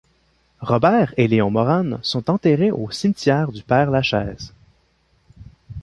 [0.61, 4.51] Robert et Léon Morane sont enterrés au cimetière du Père-Lachaise.